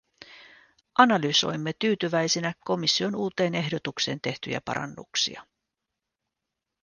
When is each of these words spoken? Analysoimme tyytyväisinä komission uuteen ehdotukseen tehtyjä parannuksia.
Analysoimme 0.97 1.71
tyytyväisinä 1.79 2.53
komission 2.65 3.15
uuteen 3.15 3.55
ehdotukseen 3.55 4.21
tehtyjä 4.21 4.61
parannuksia. 4.61 5.43